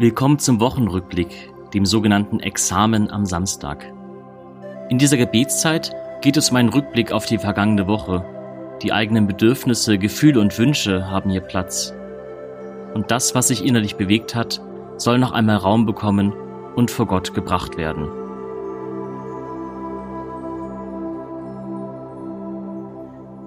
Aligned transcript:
Willkommen 0.00 0.38
zum 0.38 0.60
Wochenrückblick, 0.60 1.52
dem 1.74 1.84
sogenannten 1.84 2.38
Examen 2.38 3.10
am 3.10 3.26
Samstag. 3.26 3.84
In 4.90 4.98
dieser 4.98 5.16
Gebetszeit 5.16 5.90
geht 6.20 6.36
es 6.36 6.50
um 6.50 6.56
einen 6.56 6.68
Rückblick 6.68 7.10
auf 7.10 7.26
die 7.26 7.38
vergangene 7.38 7.88
Woche. 7.88 8.24
Die 8.80 8.92
eigenen 8.92 9.26
Bedürfnisse, 9.26 9.98
Gefühle 9.98 10.40
und 10.40 10.56
Wünsche 10.56 11.10
haben 11.10 11.30
hier 11.30 11.40
Platz. 11.40 11.92
Und 12.94 13.10
das, 13.10 13.34
was 13.34 13.48
sich 13.48 13.64
innerlich 13.64 13.96
bewegt 13.96 14.36
hat, 14.36 14.60
soll 14.98 15.18
noch 15.18 15.32
einmal 15.32 15.56
Raum 15.56 15.84
bekommen 15.84 16.32
und 16.76 16.92
vor 16.92 17.06
Gott 17.06 17.34
gebracht 17.34 17.76
werden. 17.76 18.06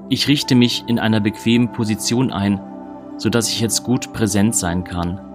Ich 0.09 0.27
richte 0.27 0.55
mich 0.55 0.84
in 0.88 0.99
einer 0.99 1.21
bequemen 1.21 1.71
Position 1.71 2.29
ein, 2.29 2.59
sodass 3.15 3.48
ich 3.48 3.62
jetzt 3.62 3.85
gut 3.85 4.12
präsent 4.12 4.54
sein 4.54 4.84
kann. 4.84 5.30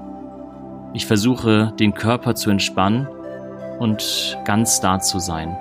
Ich 0.97 1.05
versuche, 1.05 1.75
den 1.79 1.93
Körper 1.93 2.35
zu 2.35 2.49
entspannen 2.49 3.07
und 3.79 4.39
ganz 4.47 4.81
da 4.81 4.99
zu 4.99 5.19
sein. 5.19 5.55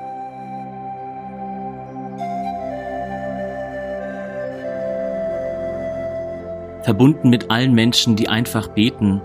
Verbunden 6.84 7.30
mit 7.30 7.52
allen 7.52 7.74
Menschen, 7.74 8.16
die 8.16 8.30
einfach 8.30 8.70
beten 8.70 9.22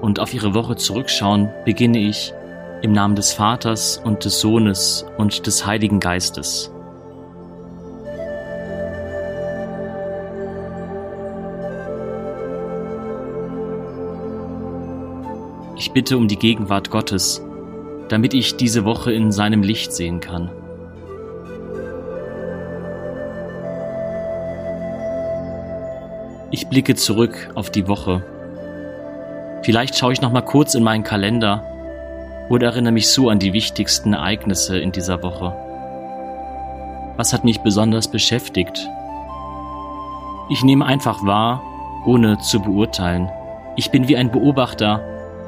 und 0.00 0.18
auf 0.18 0.34
ihre 0.34 0.52
Woche 0.52 0.74
zurückschauen, 0.74 1.48
beginne 1.64 1.98
ich 1.98 2.34
im 2.82 2.90
Namen 2.90 3.14
des 3.14 3.32
Vaters 3.32 3.98
und 3.98 4.24
des 4.24 4.40
Sohnes 4.40 5.06
und 5.16 5.46
des 5.46 5.64
Heiligen 5.64 6.00
Geistes. 6.00 6.71
Ich 15.76 15.92
bitte 15.92 16.16
um 16.16 16.28
die 16.28 16.36
Gegenwart 16.36 16.90
Gottes, 16.90 17.42
damit 18.08 18.34
ich 18.34 18.56
diese 18.56 18.84
Woche 18.84 19.12
in 19.12 19.32
seinem 19.32 19.62
Licht 19.62 19.92
sehen 19.92 20.20
kann. 20.20 20.50
Ich 26.50 26.68
blicke 26.68 26.94
zurück 26.94 27.50
auf 27.54 27.70
die 27.70 27.88
Woche. 27.88 28.22
Vielleicht 29.62 29.96
schaue 29.96 30.12
ich 30.12 30.20
noch 30.20 30.32
mal 30.32 30.42
kurz 30.42 30.74
in 30.74 30.82
meinen 30.82 31.04
Kalender 31.04 31.64
oder 32.50 32.66
erinnere 32.66 32.92
mich 32.92 33.08
so 33.08 33.30
an 33.30 33.38
die 33.38 33.54
wichtigsten 33.54 34.12
Ereignisse 34.12 34.78
in 34.78 34.92
dieser 34.92 35.22
Woche. 35.22 35.56
Was 37.16 37.32
hat 37.32 37.44
mich 37.44 37.60
besonders 37.60 38.08
beschäftigt? 38.08 38.86
Ich 40.50 40.62
nehme 40.62 40.84
einfach 40.84 41.24
wahr, 41.24 41.62
ohne 42.04 42.38
zu 42.38 42.60
beurteilen. 42.60 43.30
Ich 43.76 43.90
bin 43.90 44.08
wie 44.08 44.18
ein 44.18 44.30
Beobachter, 44.30 45.00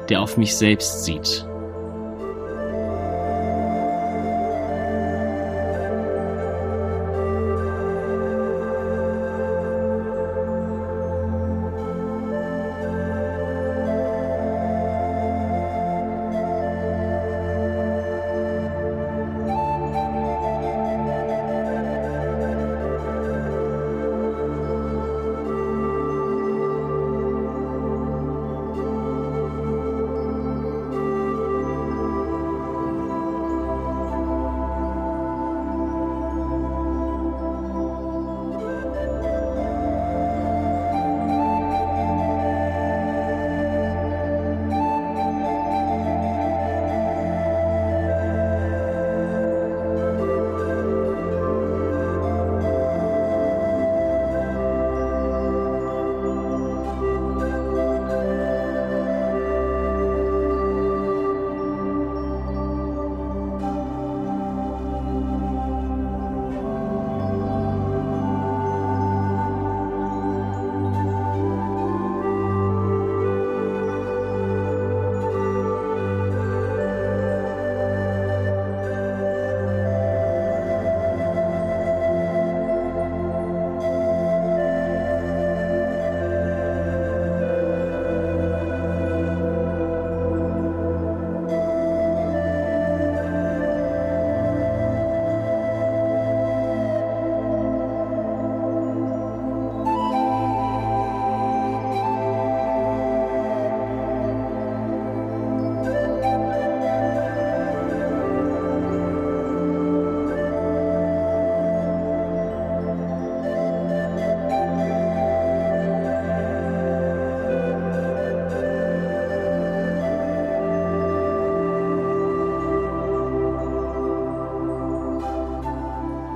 der 0.09 0.21
auf 0.21 0.37
mich 0.37 0.55
selbst 0.55 1.03
sieht. 1.05 1.45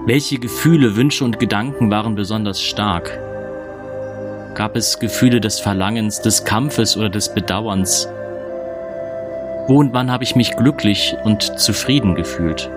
Welche 0.09 0.39
Gefühle, 0.39 0.95
Wünsche 0.95 1.23
und 1.23 1.39
Gedanken 1.39 1.91
waren 1.91 2.15
besonders 2.15 2.59
stark? 2.59 3.19
Gab 4.55 4.75
es 4.75 4.97
Gefühle 4.97 5.39
des 5.39 5.59
Verlangens, 5.59 6.19
des 6.19 6.45
Kampfes 6.45 6.97
oder 6.97 7.09
des 7.09 7.31
Bedauerns? 7.31 8.07
Wo 9.67 9.77
und 9.77 9.93
wann 9.93 10.09
habe 10.09 10.23
ich 10.23 10.35
mich 10.35 10.55
glücklich 10.55 11.15
und 11.25 11.59
zufrieden 11.59 12.15
gefühlt? 12.15 12.71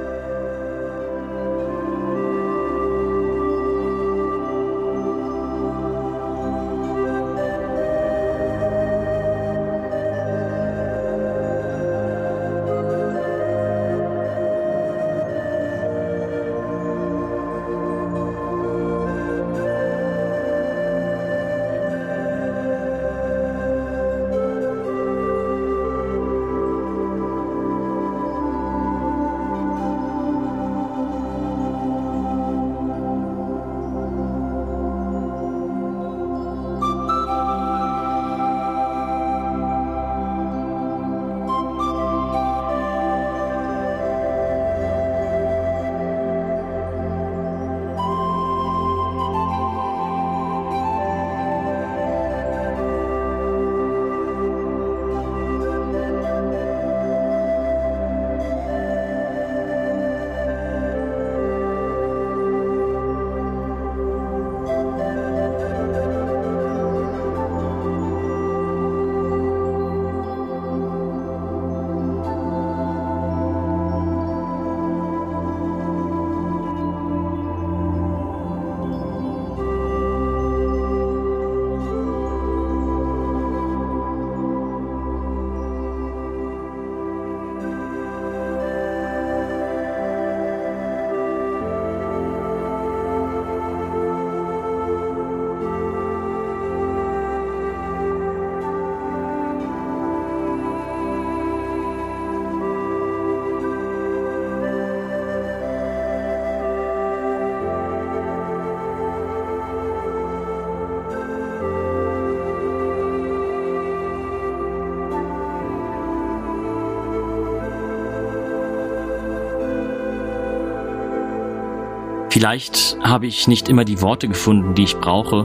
Vielleicht 122.42 122.96
habe 123.00 123.28
ich 123.28 123.46
nicht 123.46 123.68
immer 123.68 123.84
die 123.84 124.00
Worte 124.00 124.26
gefunden, 124.26 124.74
die 124.74 124.82
ich 124.82 124.96
brauche, 124.96 125.44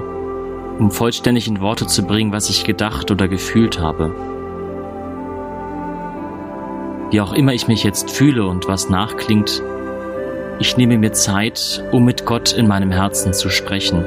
um 0.79 0.89
vollständig 0.89 1.47
in 1.47 1.61
Worte 1.61 1.85
zu 1.85 2.01
bringen, 2.01 2.31
was 2.31 2.49
ich 2.49 2.63
gedacht 2.63 3.11
oder 3.11 3.27
gefühlt 3.27 3.79
habe. 3.79 4.15
Wie 7.11 7.21
auch 7.21 7.33
immer 7.33 7.53
ich 7.53 7.67
mich 7.67 7.83
jetzt 7.83 8.09
fühle 8.09 8.47
und 8.47 8.67
was 8.67 8.89
nachklingt, 8.89 9.61
ich 10.57 10.75
nehme 10.77 10.97
mir 10.97 11.11
Zeit, 11.11 11.83
um 11.91 12.03
mit 12.03 12.25
Gott 12.25 12.51
in 12.53 12.67
meinem 12.67 12.89
Herzen 12.89 13.31
zu 13.31 13.51
sprechen. 13.51 14.03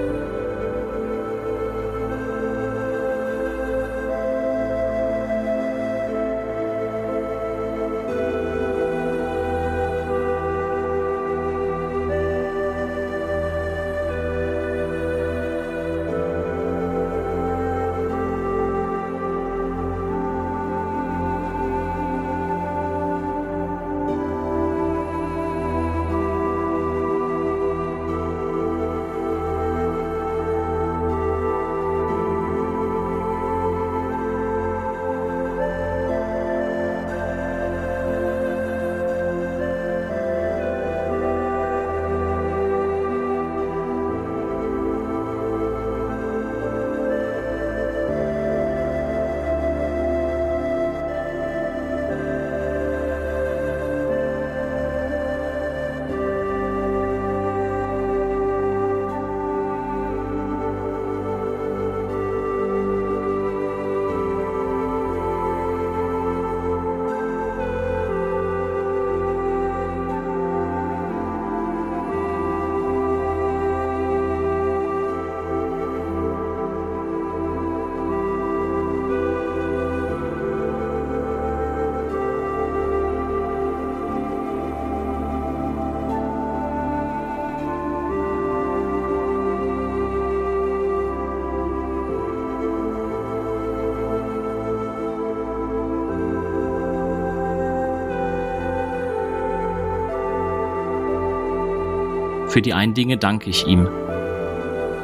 Für 102.50 102.62
die 102.62 102.74
einen 102.74 102.94
Dinge 102.94 103.16
danke 103.16 103.48
ich 103.48 103.68
ihm. 103.68 103.88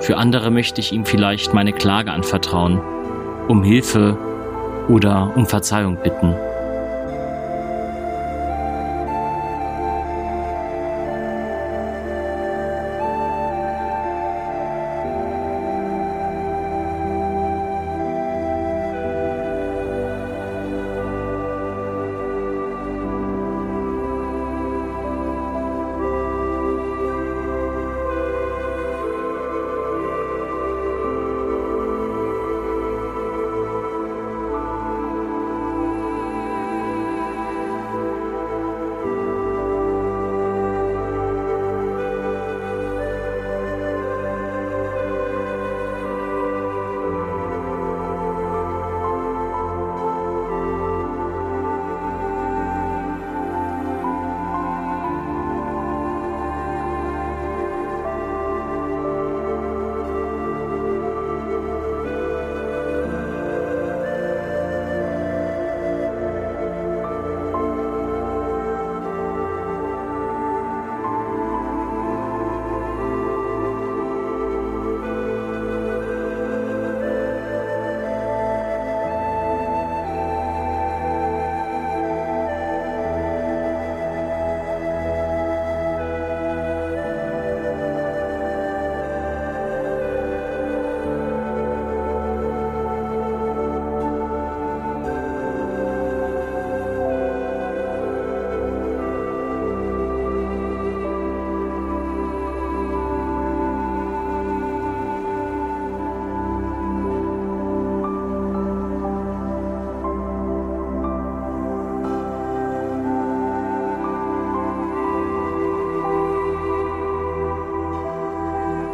Für 0.00 0.16
andere 0.16 0.50
möchte 0.50 0.81
ich 0.81 0.90
ihm 0.93 1.04
vielleicht 1.04 1.54
meine 1.54 1.72
Klage 1.72 2.10
anvertrauen, 2.10 2.81
um 3.46 3.62
Hilfe 3.62 4.19
oder 4.88 5.32
um 5.37 5.46
Verzeihung 5.46 5.96
bitten. 6.02 6.34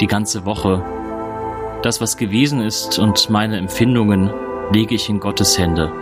Die 0.02 0.08
ganze 0.08 0.44
Woche. 0.44 0.82
Das, 1.82 2.00
was 2.00 2.16
gewesen 2.16 2.60
ist 2.60 2.98
und 2.98 3.30
meine 3.30 3.56
Empfindungen 3.56 4.30
lege 4.72 4.96
ich 4.96 5.08
in 5.08 5.20
Gottes 5.20 5.56
Hände. 5.56 6.01